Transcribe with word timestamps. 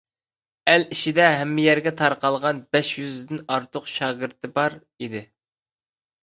ئەل 0.71 0.85
ئىچىدە 0.95 1.27
ھەممە 1.41 1.65
يەرگە 1.65 1.93
تارقالغان 1.99 2.63
بەش 2.77 2.89
يۈزدىن 3.01 3.45
ئارتۇق 3.57 3.93
شاگىرتى 3.97 4.51
بار 4.57 4.79
ئىدى. 4.81 5.23